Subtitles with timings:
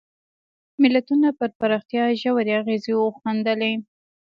[0.81, 3.73] ملتونو پر پراختیا ژورې اغېزې وښندلې.